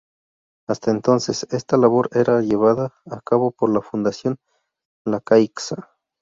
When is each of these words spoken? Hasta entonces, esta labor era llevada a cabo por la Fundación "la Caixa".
Hasta 0.67 0.89
entonces, 0.89 1.45
esta 1.51 1.77
labor 1.77 2.09
era 2.15 2.41
llevada 2.41 2.95
a 3.05 3.21
cabo 3.21 3.51
por 3.51 3.71
la 3.71 3.81
Fundación 3.81 4.39
"la 5.05 5.19
Caixa". 5.21 5.91